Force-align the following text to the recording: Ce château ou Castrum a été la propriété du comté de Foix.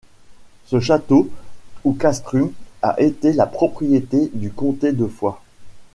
Ce 0.65 0.79
château 0.79 1.29
ou 1.83 1.93
Castrum 1.93 2.51
a 2.81 2.99
été 2.99 3.33
la 3.33 3.45
propriété 3.45 4.31
du 4.33 4.51
comté 4.51 4.93
de 4.93 5.05
Foix. 5.05 5.43